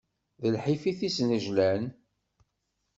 D 0.41 0.43
lḥif 0.55 0.83
i 0.91 0.93
t-isnejlan. 0.99 1.83